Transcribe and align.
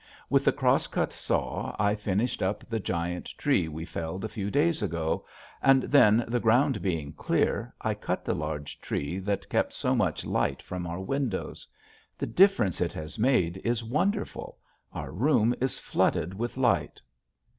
With 0.31 0.45
the 0.45 0.51
cross 0.51 0.87
cut 0.87 1.13
saw 1.13 1.75
I 1.77 1.93
finished 1.93 2.41
up 2.41 2.67
the 2.67 2.79
giant 2.79 3.25
tree 3.37 3.67
we 3.67 3.85
felled 3.85 4.25
a 4.25 4.29
few 4.29 4.49
days 4.49 4.81
ago; 4.81 5.27
and 5.61 5.83
then, 5.83 6.25
the 6.27 6.39
ground 6.39 6.81
being 6.81 7.13
clear, 7.13 7.71
I 7.79 7.93
cut 7.93 8.25
the 8.25 8.33
large 8.33 8.81
tree 8.81 9.19
that 9.19 9.47
kept 9.47 9.73
so 9.73 9.93
much 9.93 10.25
light 10.25 10.59
from 10.63 10.87
our 10.87 10.99
windows. 11.01 11.67
The 12.17 12.25
difference 12.25 12.81
it 12.81 12.93
has 12.93 13.19
made 13.19 13.57
is 13.63 13.83
wonderful; 13.83 14.57
our 14.91 15.11
room 15.11 15.53
is 15.61 15.77
flooded 15.77 16.33
with 16.33 16.57
light. 16.57 16.99